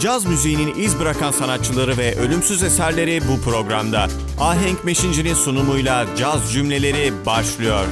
Caz 0.00 0.26
müziğinin 0.26 0.74
iz 0.74 1.00
bırakan 1.00 1.30
sanatçıları 1.30 1.96
ve 1.98 2.16
ölümsüz 2.16 2.62
eserleri 2.62 3.20
bu 3.20 3.50
programda. 3.50 4.06
Ahenk 4.40 4.84
Meşinci'nin 4.84 5.34
sunumuyla 5.34 6.06
caz 6.16 6.52
cümleleri 6.52 7.12
başlıyor. 7.26 7.84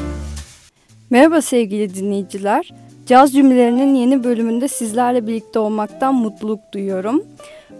Merhaba 1.11 1.43
sevgili 1.43 1.95
dinleyiciler. 1.95 2.71
Caz 3.07 3.33
cümlelerinin 3.33 3.95
yeni 3.95 4.25
bölümünde 4.25 4.69
sizlerle 4.69 5.27
birlikte 5.27 5.59
olmaktan 5.59 6.15
mutluluk 6.15 6.61
duyuyorum. 6.73 7.23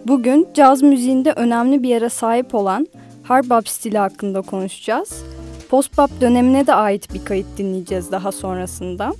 Bugün 0.07 0.47
caz 0.53 0.81
müziğinde 0.81 1.31
önemli 1.31 1.83
bir 1.83 1.89
yere 1.89 2.09
sahip 2.09 2.55
olan 2.55 2.87
hard 3.23 3.49
bop 3.49 3.69
stili 3.69 3.97
hakkında 3.97 4.41
konuşacağız. 4.41 5.23
Post 5.69 5.97
bop 5.97 6.21
dönemine 6.21 6.67
de 6.67 6.73
ait 6.73 7.13
bir 7.13 7.25
kayıt 7.25 7.57
dinleyeceğiz 7.57 8.11
daha 8.11 8.31
sonrasında. 8.31 9.13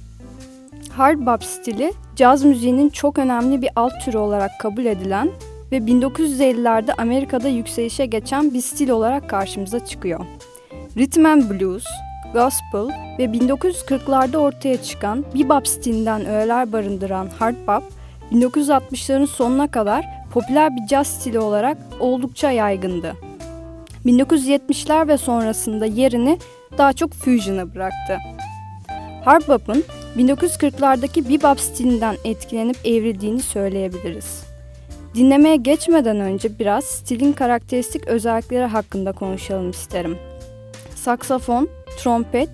Hard 0.99 1.25
bop 1.25 1.43
stili 1.43 1.93
caz 2.15 2.43
müziğinin 2.43 2.89
çok 2.89 3.19
önemli 3.19 3.61
bir 3.61 3.69
alt 3.75 3.91
türü 4.05 4.17
olarak 4.17 4.51
kabul 4.59 4.85
edilen 4.85 5.31
ve 5.71 5.77
1950'lerde 5.77 6.93
Amerika'da 6.97 7.47
yükselişe 7.47 8.05
geçen 8.05 8.53
bir 8.53 8.61
stil 8.61 8.89
olarak 8.89 9.29
karşımıza 9.29 9.85
çıkıyor. 9.85 10.25
Rhythm 10.97 11.25
and 11.25 11.43
Blues, 11.49 11.85
Gospel 12.33 13.17
ve 13.19 13.25
1940'larda 13.25 14.37
ortaya 14.37 14.83
çıkan 14.83 15.25
bebop 15.35 15.67
stilinden 15.67 16.25
öğeler 16.25 16.71
barındıran 16.71 17.29
hard 17.39 17.55
bop, 17.67 17.83
1960'ların 18.31 19.27
sonuna 19.27 19.71
kadar 19.71 20.05
popüler 20.33 20.75
bir 20.75 20.87
caz 20.87 21.07
stili 21.07 21.39
olarak 21.39 21.77
oldukça 21.99 22.51
yaygındı. 22.51 23.15
1970'ler 24.05 25.07
ve 25.07 25.17
sonrasında 25.17 25.85
yerini 25.85 26.37
daha 26.77 26.93
çok 26.93 27.13
fusion'a 27.13 27.75
bıraktı. 27.75 28.17
Hard 29.25 29.47
bop'un 29.47 29.83
1940'lardaki 30.17 31.29
bebop 31.29 31.59
stilinden 31.59 32.15
etkilenip 32.25 32.77
evrildiğini 32.85 33.41
söyleyebiliriz. 33.41 34.43
Dinlemeye 35.15 35.55
geçmeden 35.55 36.19
önce 36.19 36.59
biraz 36.59 36.83
stilin 36.83 37.33
karakteristik 37.33 38.07
özellikleri 38.07 38.65
hakkında 38.65 39.11
konuşalım 39.11 39.69
isterim. 39.69 40.17
Saksafon, 40.95 41.69
trompet, 41.97 42.49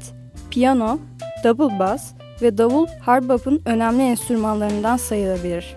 piyano, 0.51 0.99
double 1.43 1.79
bass 1.79 2.11
ve 2.41 2.57
davul 2.57 2.87
hard 3.01 3.29
bop'un 3.29 3.61
önemli 3.65 4.03
enstrümanlarından 4.03 4.97
sayılabilir. 4.97 5.75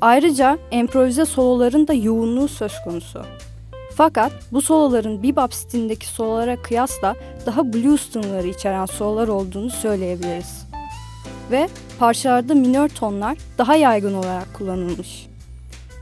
Ayrıca 0.00 0.58
improvize 0.70 1.24
soloların 1.24 1.88
da 1.88 1.92
yoğunluğu 1.92 2.48
söz 2.48 2.72
konusu. 2.84 3.22
Fakat 3.94 4.32
bu 4.52 4.62
soloların 4.62 5.22
bebop 5.22 5.54
stilindeki 5.54 6.06
sololara 6.06 6.62
kıyasla 6.62 7.14
daha 7.46 7.72
blues 7.72 8.10
tınıları 8.10 8.48
içeren 8.48 8.86
sololar 8.86 9.28
olduğunu 9.28 9.70
söyleyebiliriz. 9.70 10.67
Ve 11.50 11.68
parçalarda 11.98 12.54
minör 12.54 12.88
tonlar 12.88 13.38
daha 13.58 13.76
yaygın 13.76 14.14
olarak 14.14 14.54
kullanılmış. 14.54 15.26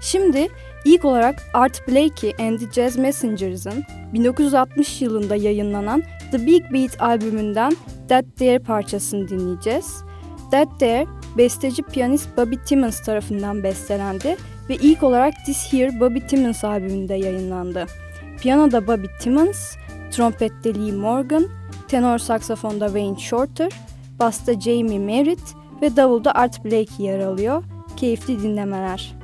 Şimdi 0.00 0.48
ilk 0.84 1.05
olarak 1.05 1.42
Art 1.55 1.89
Blakey 1.89 2.34
and 2.39 2.58
the 2.58 2.72
Jazz 2.72 2.97
Messengers'ın 2.97 3.84
1960 4.12 5.02
yılında 5.02 5.36
yayınlanan 5.36 6.02
The 6.30 6.47
Big 6.47 6.72
Beat 6.72 7.02
albümünden 7.02 7.72
That 8.08 8.24
There 8.36 8.58
parçasını 8.58 9.28
dinleyeceğiz. 9.28 10.05
That 10.50 10.80
There, 10.80 11.06
besteci 11.39 11.83
piyanist 11.83 12.36
Bobby 12.36 12.56
Timmons 12.67 13.00
tarafından 13.00 13.62
bestelendi 13.62 14.36
ve 14.69 14.74
ilk 14.74 15.02
olarak 15.02 15.34
This 15.47 15.72
Here 15.72 16.00
Bobby 16.00 16.19
Timmons 16.19 16.64
albümünde 16.64 17.14
yayınlandı. 17.14 17.86
Piyanoda 18.41 18.86
Bobby 18.86 19.06
Timmons, 19.20 19.77
trompette 20.11 20.74
Lee 20.74 20.92
Morgan, 20.92 21.47
tenor 21.89 22.19
saksafonda 22.19 22.86
Wayne 22.86 23.19
Shorter, 23.19 23.72
basta 24.19 24.61
Jamie 24.61 24.98
Merritt 24.98 25.55
ve 25.83 25.97
davulda 25.97 26.33
Art 26.33 26.64
Blakey 26.64 27.06
yer 27.06 27.20
alıyor. 27.20 27.64
Keyifli 27.97 28.42
dinlemeler. 28.42 29.14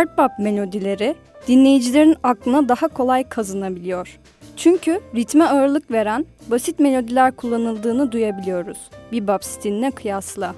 Hard 0.00 0.18
bop 0.18 0.38
melodileri 0.38 1.14
dinleyicilerin 1.48 2.16
aklına 2.22 2.68
daha 2.68 2.88
kolay 2.88 3.28
kazınabiliyor. 3.28 4.18
Çünkü 4.56 5.00
ritme 5.16 5.44
ağırlık 5.44 5.90
veren 5.90 6.26
basit 6.50 6.78
melodiler 6.80 7.36
kullanıldığını 7.36 8.12
duyabiliyoruz 8.12 8.78
bebop 9.12 9.44
stiline 9.44 9.90
kıyasla. 9.90 10.54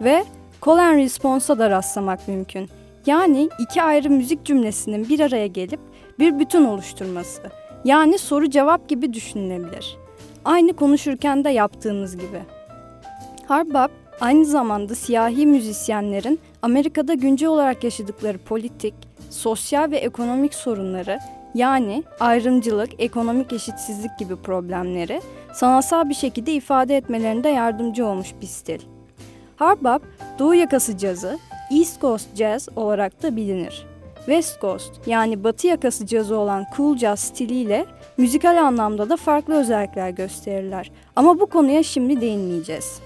Ve 0.00 0.24
call 0.66 0.78
and 0.78 0.98
response'a 0.98 1.58
da 1.58 1.70
rastlamak 1.70 2.28
mümkün. 2.28 2.68
Yani 3.06 3.48
iki 3.58 3.82
ayrı 3.82 4.10
müzik 4.10 4.44
cümlesinin 4.44 5.08
bir 5.08 5.20
araya 5.20 5.46
gelip 5.46 5.80
bir 6.18 6.38
bütün 6.38 6.64
oluşturması. 6.64 7.42
Yani 7.84 8.18
soru 8.18 8.50
cevap 8.50 8.88
gibi 8.88 9.12
düşünülebilir. 9.12 9.96
Aynı 10.44 10.72
konuşurken 10.72 11.44
de 11.44 11.50
yaptığımız 11.50 12.16
gibi. 12.16 12.42
Hard 13.48 13.68
bop 13.68 13.90
aynı 14.20 14.44
zamanda 14.44 14.94
siyahi 14.94 15.46
müzisyenlerin 15.46 16.40
Amerika'da 16.62 17.14
güncel 17.14 17.48
olarak 17.48 17.84
yaşadıkları 17.84 18.38
politik, 18.38 18.94
sosyal 19.30 19.90
ve 19.90 19.96
ekonomik 19.96 20.54
sorunları 20.54 21.18
yani 21.54 22.04
ayrımcılık, 22.20 22.90
ekonomik 22.98 23.52
eşitsizlik 23.52 24.18
gibi 24.18 24.36
problemleri 24.36 25.20
sanatsal 25.52 26.08
bir 26.08 26.14
şekilde 26.14 26.52
ifade 26.52 26.96
etmelerinde 26.96 27.48
yardımcı 27.48 28.06
olmuş 28.06 28.28
bir 28.40 28.46
stil. 28.46 28.80
Hard 29.56 29.84
bop, 29.84 30.02
Doğu 30.38 30.54
yakası 30.54 30.98
cazı, 30.98 31.38
East 31.70 32.00
Coast 32.00 32.36
Jazz 32.36 32.68
olarak 32.76 33.22
da 33.22 33.36
bilinir. 33.36 33.86
West 34.16 34.60
Coast 34.60 34.92
yani 35.06 35.44
batı 35.44 35.66
yakası 35.66 36.06
cazı 36.06 36.36
olan 36.36 36.66
cool 36.76 36.96
jazz 36.96 37.20
stiliyle 37.20 37.86
müzikal 38.16 38.64
anlamda 38.64 39.10
da 39.10 39.16
farklı 39.16 39.54
özellikler 39.54 40.10
gösterirler. 40.10 40.90
Ama 41.16 41.40
bu 41.40 41.46
konuya 41.46 41.82
şimdi 41.82 42.20
değinmeyeceğiz. 42.20 43.00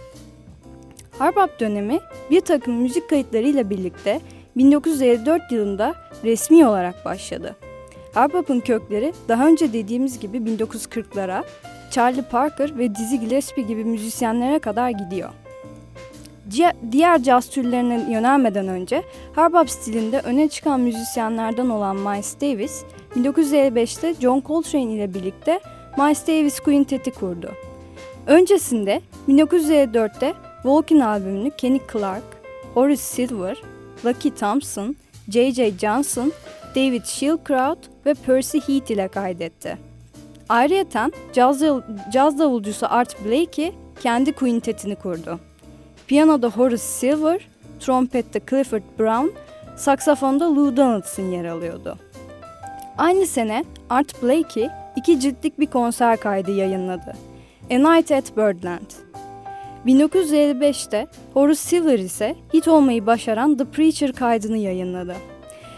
Hard 1.22 1.36
bop 1.36 1.60
dönemi 1.60 2.00
bir 2.30 2.40
takım 2.40 2.74
müzik 2.74 3.10
kayıtlarıyla 3.10 3.70
birlikte 3.70 4.20
1954 4.56 5.52
yılında 5.52 5.94
resmi 6.24 6.66
olarak 6.66 7.04
başladı. 7.04 7.56
Hard 8.14 8.32
bop'un 8.32 8.60
kökleri 8.60 9.12
daha 9.28 9.46
önce 9.46 9.72
dediğimiz 9.72 10.18
gibi 10.18 10.38
1940'lara 10.38 11.44
Charlie 11.90 12.22
Parker 12.22 12.78
ve 12.78 12.94
Dizzy 12.94 13.16
Gillespie 13.16 13.64
gibi 13.64 13.84
müzisyenlere 13.84 14.58
kadar 14.58 14.90
gidiyor. 14.90 15.30
Diğer 16.92 17.22
caz 17.22 17.50
türlerine 17.50 18.12
yönelmeden 18.12 18.68
önce 18.68 19.02
hard 19.34 19.52
bop 19.52 19.70
stilinde 19.70 20.20
öne 20.20 20.48
çıkan 20.48 20.80
müzisyenlerden 20.80 21.68
olan 21.68 21.96
Miles 21.96 22.40
Davis, 22.40 22.84
1955'te 23.16 24.14
John 24.20 24.42
Coltrane 24.46 24.92
ile 24.92 25.14
birlikte 25.14 25.60
Miles 25.98 26.26
Davis 26.26 26.60
Quintet'i 26.60 27.10
kurdu. 27.10 27.50
Öncesinde 28.26 29.00
1954'te 29.28 30.34
Walking 30.62 31.02
albümünü 31.02 31.50
Kenny 31.50 31.80
Clark, 31.92 32.24
Horace 32.74 33.02
Silver, 33.02 33.62
Lucky 34.04 34.34
Thompson, 34.34 34.96
J.J. 35.28 35.78
Johnson, 35.78 36.32
David 36.74 37.04
Schildkraut 37.04 37.78
ve 38.06 38.14
Percy 38.14 38.58
Heath 38.58 38.90
ile 38.90 39.08
kaydetti. 39.08 39.78
Ayrıca 40.48 41.10
caz, 41.32 41.62
caz 42.12 42.38
davulcusu 42.38 42.86
Art 42.90 43.24
Blakey 43.24 43.72
kendi 44.02 44.32
quintetini 44.32 44.94
kurdu. 44.94 45.40
Piyanoda 46.06 46.48
Horace 46.48 46.76
Silver, 46.76 47.48
trompette 47.80 48.40
Clifford 48.50 48.82
Brown, 48.98 49.32
saksafonda 49.76 50.56
Lou 50.56 50.76
Donaldson 50.76 51.30
yer 51.30 51.44
alıyordu. 51.44 51.98
Aynı 52.98 53.26
sene 53.26 53.64
Art 53.90 54.22
Blakey 54.22 54.68
iki 54.96 55.20
ciltlik 55.20 55.60
bir 55.60 55.66
konser 55.66 56.16
kaydı 56.16 56.50
yayınladı. 56.50 57.12
A 57.70 57.74
Night 57.74 58.12
at 58.12 58.36
Birdland. 58.36 58.90
1955'te 59.86 61.06
Horace 61.34 61.60
Silver 61.60 61.98
ise 61.98 62.34
hit 62.54 62.68
olmayı 62.68 63.06
başaran 63.06 63.56
The 63.56 63.64
Preacher 63.64 64.12
kaydını 64.12 64.58
yayınladı. 64.58 65.14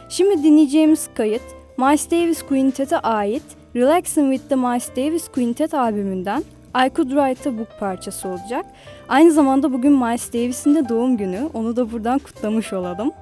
Şimdi 0.09 0.43
dinleyeceğimiz 0.43 1.09
kayıt 1.15 1.43
Miles 1.79 2.11
Davis 2.11 2.43
Quintet'e 2.43 2.99
ait 2.99 3.43
Relaxing 3.77 4.35
with 4.35 4.49
the 4.49 4.57
Miles 4.57 4.89
Davis 4.97 5.29
Quintet 5.29 5.75
albümünden 5.75 6.45
I 6.87 6.91
Could 6.97 7.11
Write 7.11 7.51
a 7.51 7.59
Book 7.59 7.69
parçası 7.81 8.29
olacak. 8.29 8.67
Aynı 9.09 9.33
zamanda 9.33 9.73
bugün 9.73 9.93
Miles 9.93 10.33
Davis'in 10.33 10.75
de 10.75 10.89
doğum 10.89 11.17
günü. 11.17 11.49
Onu 11.55 11.77
da 11.77 11.93
buradan 11.93 12.19
kutlamış 12.19 12.73
olalım. 12.73 13.13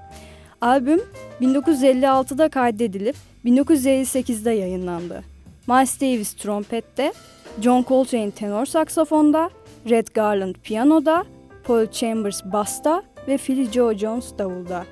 Albüm 0.60 1.00
1956'da 1.40 2.48
kaydedilip 2.48 3.16
1958'de 3.44 4.50
yayınlandı. 4.50 5.22
Miles 5.66 6.00
Davis 6.00 6.34
trompette, 6.34 7.12
John 7.60 7.84
Coltrane 7.88 8.30
tenor 8.30 8.66
saksafonda, 8.66 9.50
Red 9.90 10.14
Garland 10.14 10.54
piyanoda, 10.64 11.24
Paul 11.66 11.86
Chambers 11.86 12.44
basta 12.44 13.02
ve 13.28 13.38
Philly 13.38 13.72
Joe 13.72 13.98
Jones 13.98 14.38
davulda. 14.38 14.86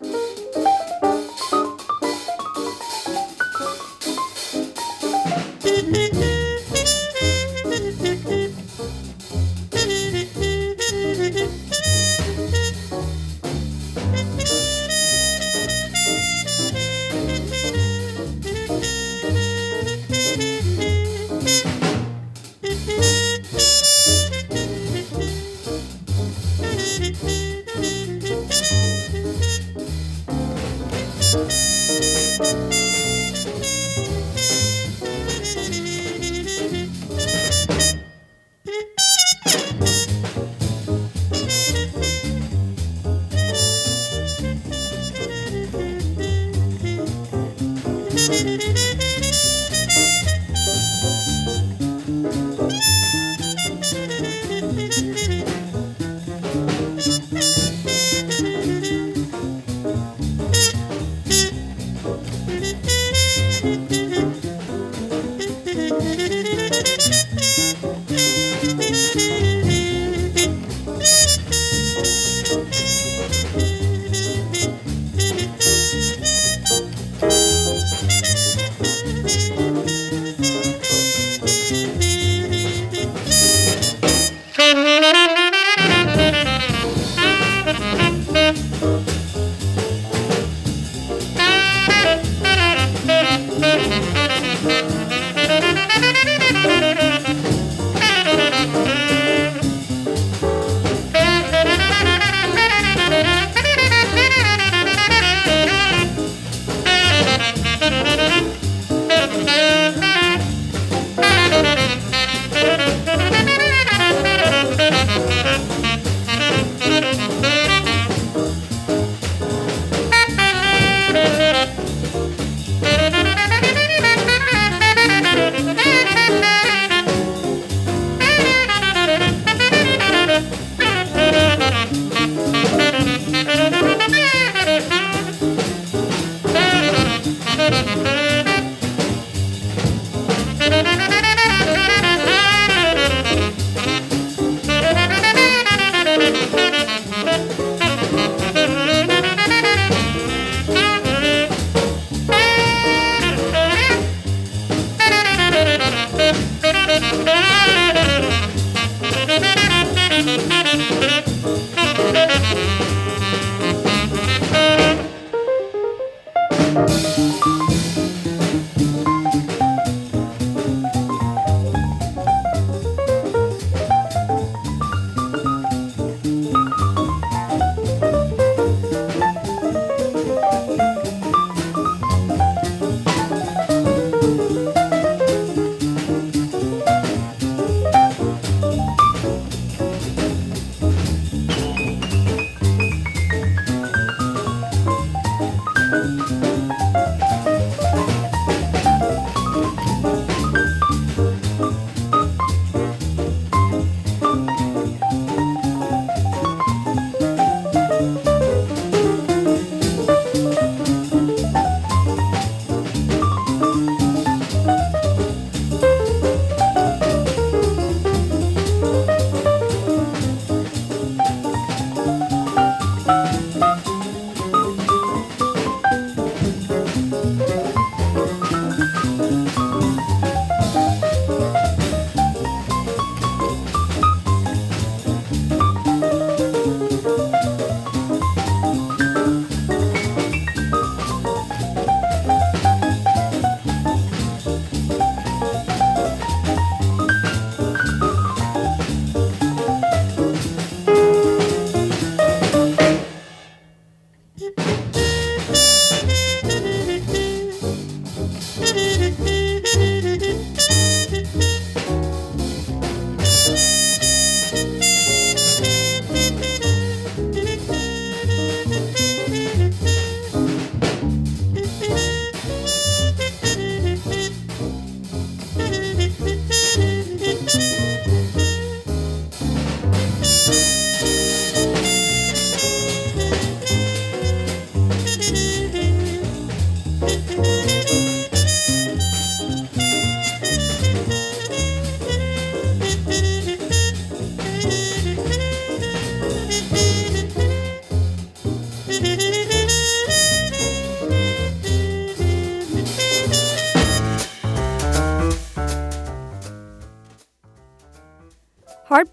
hard 0.00 0.37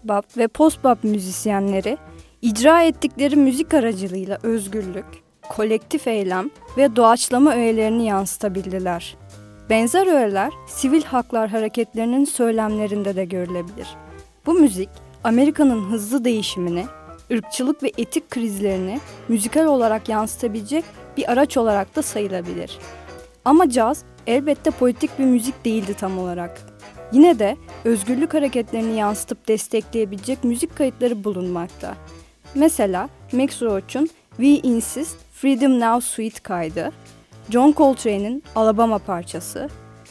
bop 0.04 0.36
ve 0.36 0.48
post 0.48 0.84
bop 0.84 1.04
müzisyenleri 1.04 1.98
icra 2.42 2.82
ettikleri 2.82 3.36
müzik 3.36 3.74
aracılığıyla 3.74 4.38
özgürlük, 4.42 5.06
kolektif 5.48 6.06
eylem 6.06 6.50
ve 6.76 6.96
doğaçlama 6.96 7.54
öğelerini 7.54 8.06
yansıtabildiler. 8.06 9.16
Benzer 9.70 10.06
öğeler 10.06 10.52
sivil 10.68 11.02
haklar 11.02 11.50
hareketlerinin 11.50 12.24
söylemlerinde 12.24 13.16
de 13.16 13.24
görülebilir. 13.24 13.88
Bu 14.46 14.54
müzik 14.54 14.88
Amerika'nın 15.24 15.90
hızlı 15.90 16.24
değişimini, 16.24 16.84
ırkçılık 17.32 17.82
ve 17.82 17.92
etik 17.98 18.30
krizlerini 18.30 19.00
müzikal 19.28 19.64
olarak 19.64 20.08
yansıtabilecek 20.08 20.84
bir 21.16 21.32
araç 21.32 21.56
olarak 21.56 21.96
da 21.96 22.02
sayılabilir. 22.02 22.78
Ama 23.44 23.70
caz 23.70 24.04
elbette 24.26 24.70
politik 24.70 25.18
bir 25.18 25.24
müzik 25.24 25.64
değildi 25.64 25.94
tam 25.94 26.18
olarak. 26.18 26.75
Yine 27.12 27.38
de 27.38 27.56
özgürlük 27.84 28.34
hareketlerini 28.34 28.98
yansıtıp 28.98 29.48
destekleyebilecek 29.48 30.44
müzik 30.44 30.76
kayıtları 30.76 31.24
bulunmakta. 31.24 31.94
Mesela 32.54 33.08
Max 33.32 33.62
Roach'un 33.62 34.10
We 34.36 34.46
Insist 34.46 35.16
Freedom 35.32 35.80
Now 35.80 36.06
Suite 36.06 36.40
kaydı, 36.42 36.92
John 37.50 37.72
Coltrane'in 37.72 38.42
Alabama 38.54 38.98
parçası, 38.98 39.68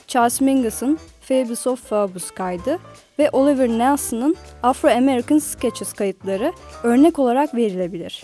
Charles 0.07 0.41
Mingus'ın 0.41 0.99
Fables 1.21 1.67
of 1.67 1.89
Phobos 1.89 2.31
kaydı 2.31 2.79
ve 3.19 3.29
Oliver 3.29 3.69
Nelson'ın 3.69 4.35
Afro-American 4.63 5.39
Sketches 5.39 5.93
kayıtları 5.93 6.53
örnek 6.83 7.19
olarak 7.19 7.55
verilebilir. 7.55 8.23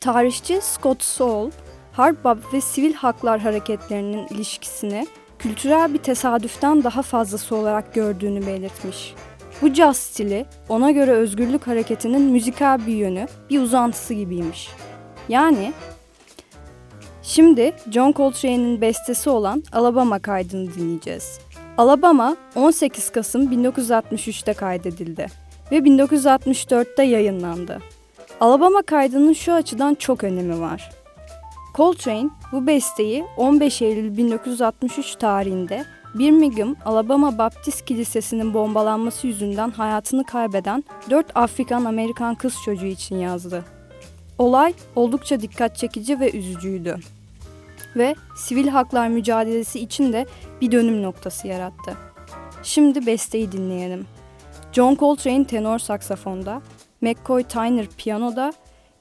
Tarihçi 0.00 0.60
Scott 0.62 1.02
Soul, 1.02 1.50
hard 1.92 2.24
bop 2.24 2.52
ve 2.52 2.60
sivil 2.60 2.94
haklar 2.94 3.40
hareketlerinin 3.40 4.26
ilişkisini 4.26 5.06
kültürel 5.38 5.94
bir 5.94 5.98
tesadüften 5.98 6.84
daha 6.84 7.02
fazlası 7.02 7.56
olarak 7.56 7.94
gördüğünü 7.94 8.46
belirtmiş. 8.46 9.14
Bu 9.62 9.72
caz 9.72 9.96
stili 9.96 10.46
ona 10.68 10.90
göre 10.90 11.10
özgürlük 11.10 11.66
hareketinin 11.66 12.22
müzikal 12.22 12.86
bir 12.86 12.94
yönü, 12.94 13.26
bir 13.50 13.60
uzantısı 13.60 14.14
gibiymiş. 14.14 14.68
Yani 15.28 15.72
şimdi 17.22 17.72
John 17.90 18.12
Coltrane'in 18.12 18.80
bestesi 18.80 19.30
olan 19.30 19.62
Alabama 19.72 20.18
kaydını 20.18 20.74
dinleyeceğiz. 20.74 21.38
Alabama 21.78 22.36
18 22.54 23.12
Kasım 23.12 23.52
1963'te 23.52 24.52
kaydedildi 24.52 25.26
ve 25.72 25.78
1964'te 25.78 27.02
yayınlandı. 27.02 27.78
Alabama 28.40 28.82
kaydının 28.82 29.32
şu 29.32 29.52
açıdan 29.52 29.94
çok 29.94 30.24
önemi 30.24 30.60
var. 30.60 30.90
Coltrane 31.78 32.30
bu 32.52 32.66
besteyi 32.66 33.24
15 33.36 33.82
Eylül 33.82 34.16
1963 34.16 35.16
tarihinde 35.16 35.84
Birmingham, 36.14 36.76
Alabama 36.84 37.38
Baptist 37.38 37.84
Kilisesi'nin 37.84 38.54
bombalanması 38.54 39.26
yüzünden 39.26 39.70
hayatını 39.70 40.24
kaybeden 40.24 40.84
4 41.10 41.26
Afrikan-Amerikan 41.34 42.34
kız 42.34 42.54
çocuğu 42.64 42.86
için 42.86 43.16
yazdı. 43.16 43.64
Olay 44.38 44.74
oldukça 44.96 45.40
dikkat 45.40 45.76
çekici 45.76 46.20
ve 46.20 46.32
üzücüydü. 46.32 46.96
Ve 47.96 48.14
sivil 48.36 48.68
haklar 48.68 49.08
mücadelesi 49.08 49.80
için 49.80 50.12
de 50.12 50.26
bir 50.60 50.72
dönüm 50.72 51.02
noktası 51.02 51.48
yarattı. 51.48 51.96
Şimdi 52.62 53.06
besteyi 53.06 53.52
dinleyelim. 53.52 54.06
John 54.72 54.96
Coltrane 54.96 55.44
tenor 55.44 55.78
saksafonda, 55.78 56.62
McCoy 57.00 57.42
Tyner 57.42 57.86
piyanoda, 57.98 58.52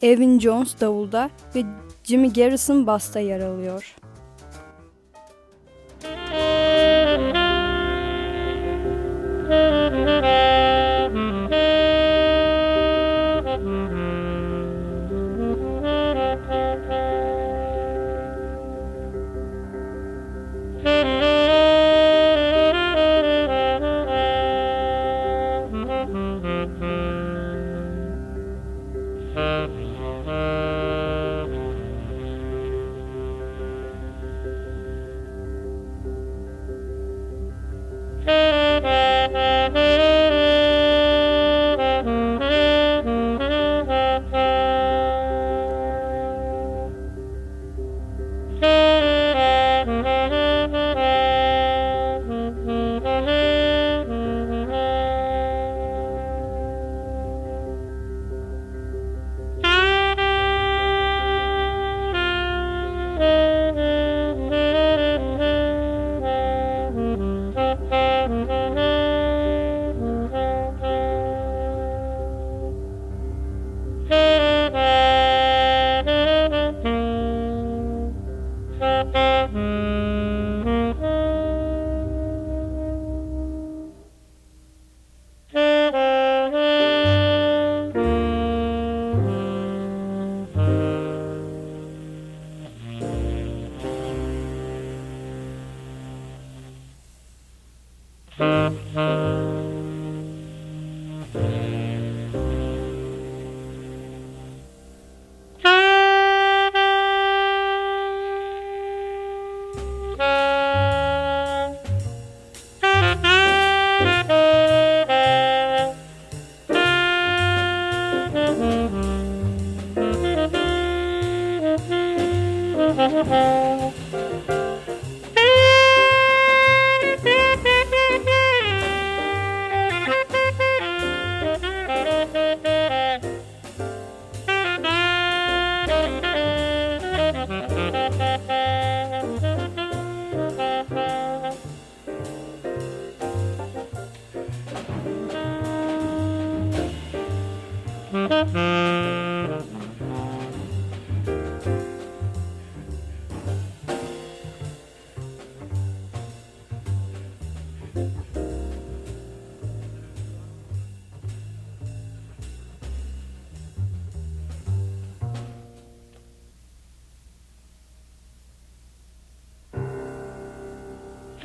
Evan 0.02 0.40
Jones 0.40 0.82
davulda 0.82 1.30
ve 1.56 1.64
Jimmy 2.08 2.34
Garrison 2.34 2.88
basta 2.88 3.20
yer 3.20 3.40
alıyor. 3.40 3.96
Müzik 11.14 11.47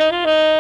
Música 0.03 0.43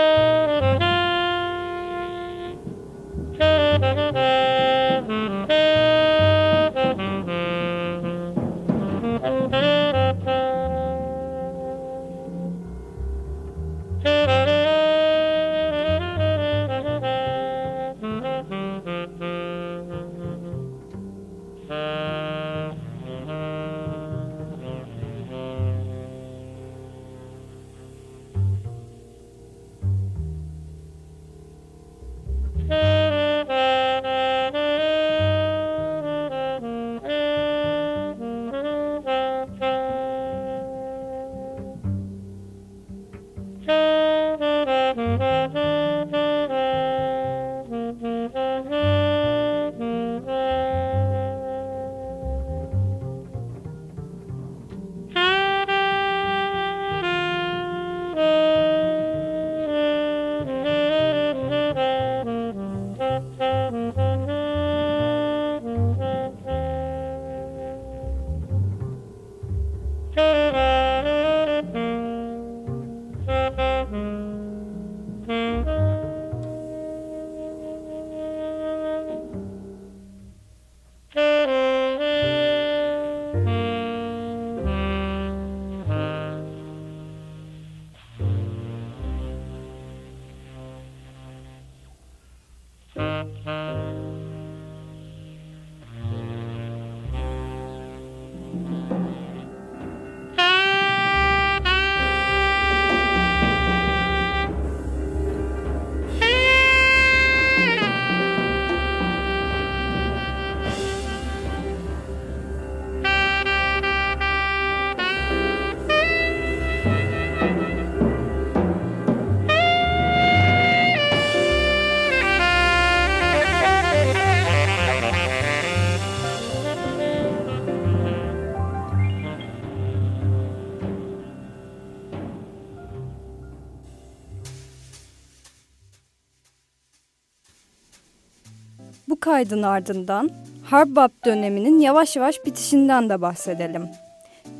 kaydın 139.32 139.62
ardından 139.62 140.30
Harbap 140.64 141.24
döneminin 141.24 141.80
yavaş 141.80 142.16
yavaş 142.16 142.46
bitişinden 142.46 143.10
de 143.10 143.20
bahsedelim. 143.20 143.88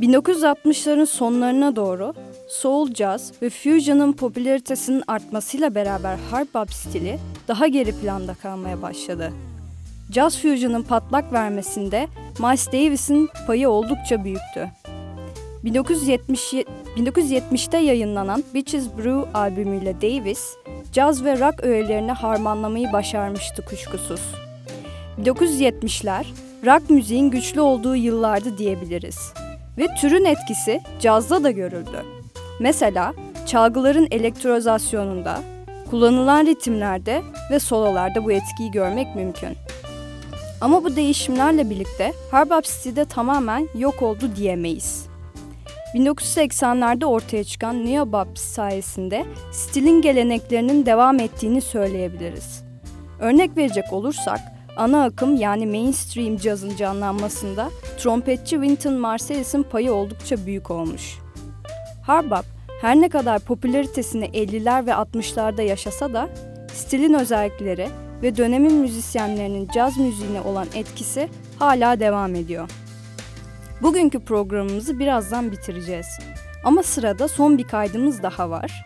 1960'ların 0.00 1.06
sonlarına 1.06 1.76
doğru 1.76 2.14
soul 2.48 2.94
jazz 2.94 3.32
ve 3.42 3.50
fusion'ın 3.50 4.12
popülaritesinin 4.12 5.02
artmasıyla 5.06 5.74
beraber 5.74 6.16
hard 6.30 6.68
stili 6.70 7.18
daha 7.48 7.66
geri 7.66 7.92
planda 7.92 8.34
kalmaya 8.34 8.82
başladı. 8.82 9.32
Jazz 10.12 10.38
fusion'ın 10.38 10.82
patlak 10.82 11.32
vermesinde 11.32 12.08
Miles 12.38 12.66
Davis'in 12.66 13.28
payı 13.46 13.68
oldukça 13.68 14.24
büyüktü. 14.24 14.68
1970, 15.64 16.54
1970'te 16.96 17.78
yayınlanan 17.78 18.44
Bitches 18.54 18.86
Brew 18.98 19.38
albümüyle 19.38 20.00
Davis, 20.00 20.54
caz 20.92 21.24
ve 21.24 21.38
rock 21.38 21.64
öğelerini 21.64 22.12
harmanlamayı 22.12 22.92
başarmıştı 22.92 23.64
kuşkusuz. 23.64 24.20
1970'ler 25.20 26.26
rock 26.66 26.90
müziğin 26.90 27.30
güçlü 27.30 27.60
olduğu 27.60 27.96
yıllardı 27.96 28.58
diyebiliriz. 28.58 29.32
Ve 29.78 29.88
türün 30.00 30.24
etkisi 30.24 30.80
cazda 31.00 31.44
da 31.44 31.50
görüldü. 31.50 32.04
Mesela 32.60 33.14
çalgıların 33.46 34.08
elektrozasyonunda, 34.10 35.40
kullanılan 35.90 36.46
ritimlerde 36.46 37.22
ve 37.50 37.58
sololarda 37.58 38.24
bu 38.24 38.32
etkiyi 38.32 38.70
görmek 38.70 39.16
mümkün. 39.16 39.56
Ama 40.60 40.84
bu 40.84 40.96
değişimlerle 40.96 41.70
birlikte 41.70 42.12
Harbop 42.30 42.64
City'de 42.64 43.04
tamamen 43.04 43.68
yok 43.74 44.02
oldu 44.02 44.30
diyemeyiz. 44.36 45.06
1980'lerde 45.94 47.04
ortaya 47.04 47.44
çıkan 47.44 47.86
Neobop 47.86 48.38
sayesinde 48.38 49.24
stilin 49.52 50.02
geleneklerinin 50.02 50.86
devam 50.86 51.20
ettiğini 51.20 51.60
söyleyebiliriz. 51.60 52.64
Örnek 53.20 53.56
verecek 53.56 53.92
olursak, 53.92 54.40
ana 54.76 55.04
akım 55.04 55.36
yani 55.36 55.66
mainstream 55.66 56.36
cazın 56.36 56.76
canlanmasında 56.76 57.70
trompetçi 57.98 58.50
Wynton 58.50 58.94
Marsalis'in 58.94 59.62
payı 59.62 59.92
oldukça 59.92 60.46
büyük 60.46 60.70
olmuş. 60.70 61.18
Harbop 62.02 62.44
her 62.80 62.96
ne 62.96 63.08
kadar 63.08 63.38
popülaritesini 63.38 64.24
50'ler 64.24 64.86
ve 64.86 64.90
60'larda 64.90 65.62
yaşasa 65.62 66.12
da 66.12 66.28
stilin 66.74 67.14
özellikleri 67.14 67.88
ve 68.22 68.36
dönemin 68.36 68.74
müzisyenlerinin 68.74 69.68
caz 69.74 69.98
müziğine 69.98 70.40
olan 70.40 70.66
etkisi 70.74 71.28
hala 71.58 72.00
devam 72.00 72.34
ediyor. 72.34 72.70
Bugünkü 73.82 74.20
programımızı 74.20 74.98
birazdan 74.98 75.52
bitireceğiz. 75.52 76.06
Ama 76.64 76.82
sırada 76.82 77.28
son 77.28 77.58
bir 77.58 77.64
kaydımız 77.64 78.22
daha 78.22 78.50
var. 78.50 78.84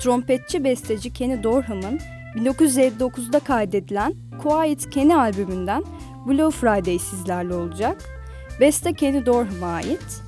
Trompetçi 0.00 0.64
besteci 0.64 1.12
Kenny 1.12 1.42
Dorham'ın 1.42 2.00
1959'da 2.36 3.38
kaydedilen 3.38 4.14
Quiet 4.42 4.90
Kenny 4.90 5.14
albümünden 5.14 5.84
Blue 6.26 6.50
Friday 6.50 6.98
sizlerle 6.98 7.54
olacak. 7.54 7.96
Beste 8.60 8.92
Kenny 8.92 9.26
Dorham'a 9.26 9.66
ait. 9.66 10.22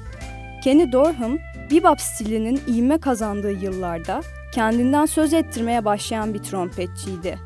Kenny 0.64 0.92
Dorham, 0.92 1.38
bebop 1.71 2.01
stilinin 2.01 2.61
ivme 2.68 2.99
kazandığı 2.99 3.53
yıllarda 3.53 4.21
kendinden 4.55 5.07
söz 5.07 5.33
ettirmeye 5.33 5.85
başlayan 5.85 6.35
bir 6.35 6.38
trompetçiydi. 6.38 7.38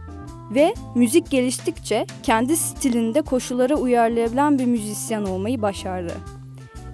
Ve 0.55 0.75
müzik 0.95 1.31
geliştikçe 1.31 2.07
kendi 2.23 2.57
stilinde 2.57 3.23
koşullara 3.23 3.75
uyarlayabilen 3.75 4.59
bir 4.59 4.67
müzisyen 4.67 5.23
olmayı 5.25 5.63
başardı. 5.63 6.13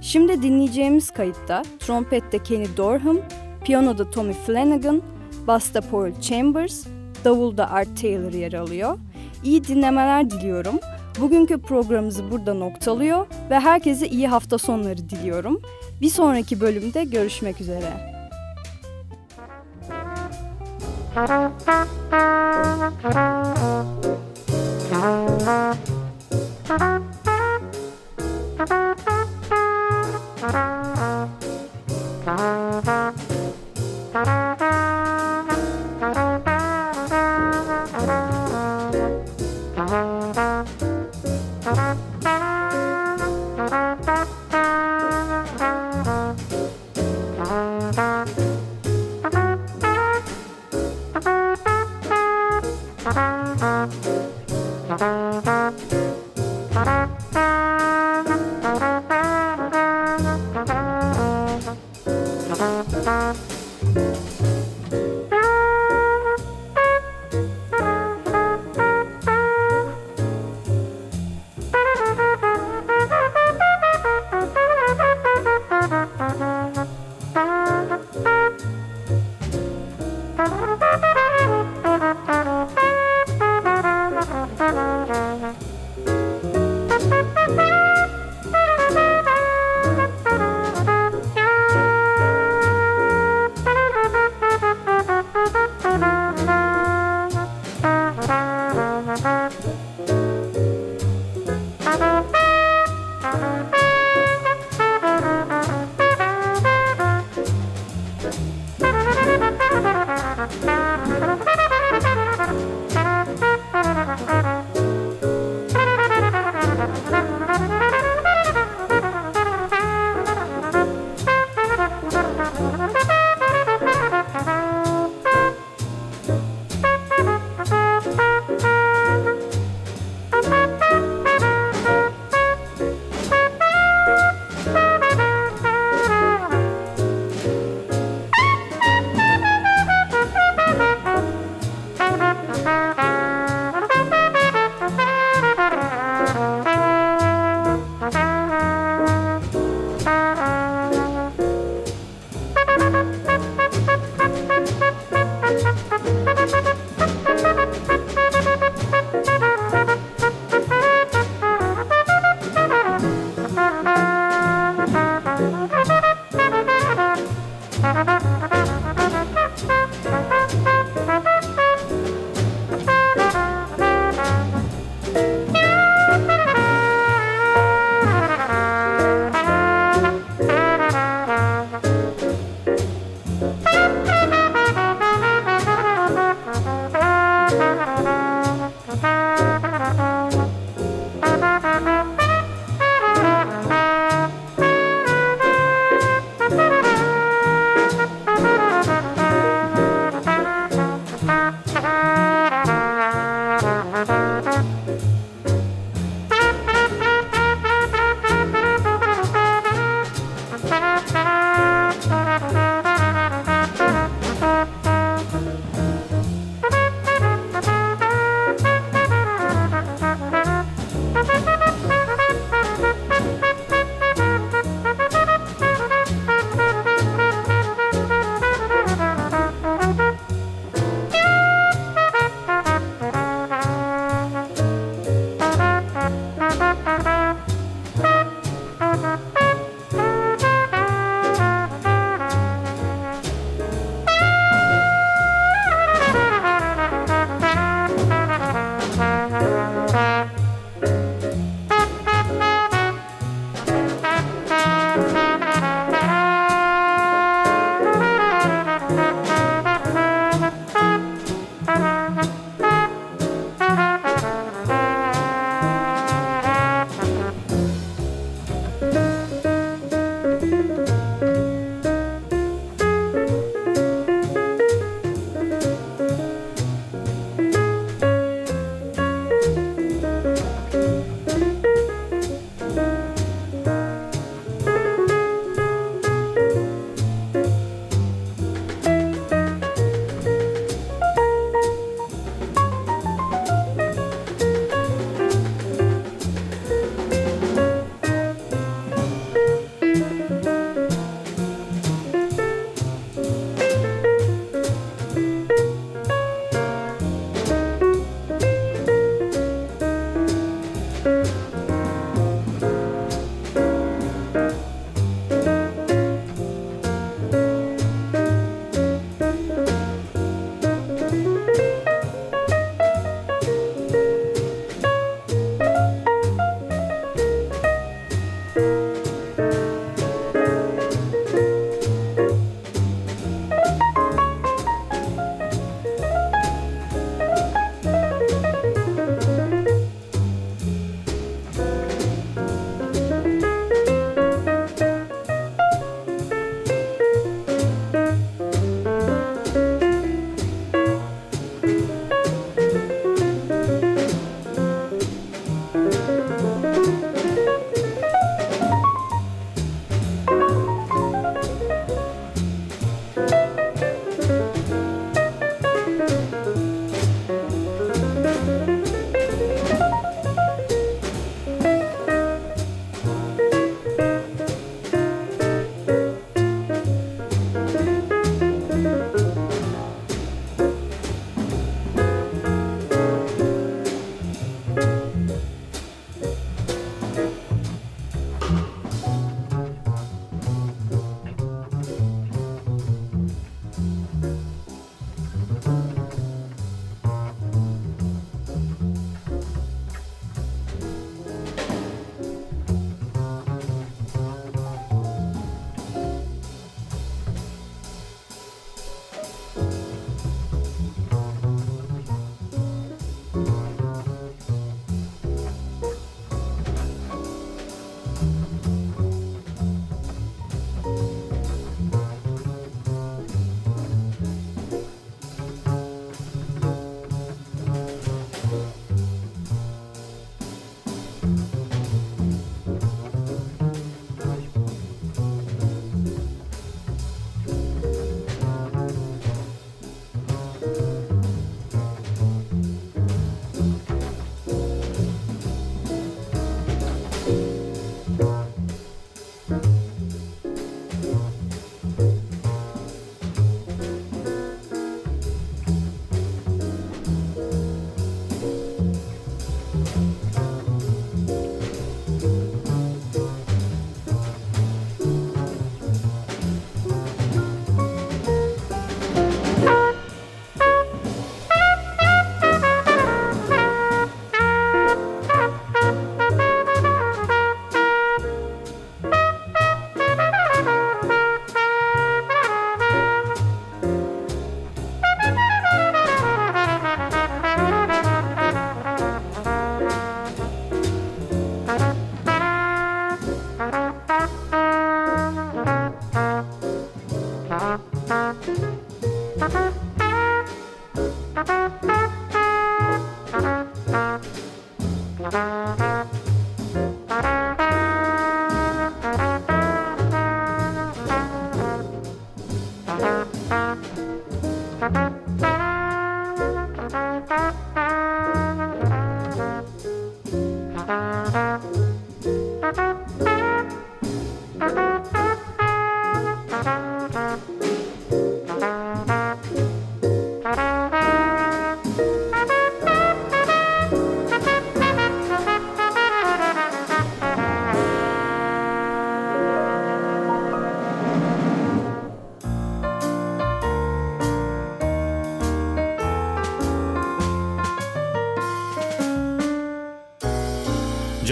Şimdi 0.01 0.43
dinleyeceğimiz 0.43 1.11
kayıtta 1.11 1.63
trompette 1.79 2.43
Kenny 2.43 2.67
Dorham, 2.77 3.19
piyanoda 3.65 4.11
Tommy 4.11 4.33
Flanagan, 4.33 5.03
basta 5.47 5.81
Paul 5.81 6.21
Chambers, 6.21 6.87
davulda 7.25 7.71
Art 7.71 8.01
Taylor 8.01 8.33
yer 8.33 8.53
alıyor. 8.53 8.99
İyi 9.45 9.65
dinlemeler 9.65 10.31
diliyorum. 10.31 10.79
Bugünkü 11.21 11.59
programımızı 11.59 12.31
burada 12.31 12.55
noktalıyor 12.55 13.27
ve 13.51 13.61
herkese 13.61 14.09
iyi 14.09 14.29
hafta 14.29 14.59
sonları 14.59 15.11
diliyorum. 15.11 15.61
Bir 16.01 16.11
sonraki 16.11 16.61
bölümde 16.61 17.05
görüşmek 17.05 17.61
üzere. 17.61 18.19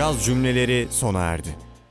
Caz 0.07 0.25
cümleleri 0.25 0.89
sona 0.91 1.21
erdi. 1.21 1.66